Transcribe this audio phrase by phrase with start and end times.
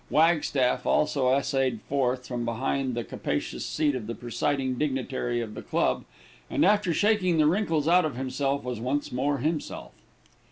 [0.09, 5.61] Wagstaff also essayed forth from behind the capacious seat of the presiding dignitary of the
[5.61, 6.05] club,
[6.49, 9.91] and, after shaking the wrinkles out of himself, was once more himself.